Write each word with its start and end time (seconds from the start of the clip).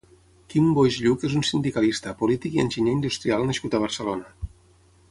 Quim 0.53 0.69
Boix 0.77 0.95
Lluch 1.07 1.25
és 1.29 1.35
un 1.41 1.45
sindicalista, 1.49 2.15
polític 2.23 2.59
i 2.59 2.65
enginyer 2.65 2.99
industrial 2.99 3.47
nascut 3.53 3.79
a 3.81 3.85
Barcelona. 3.87 4.53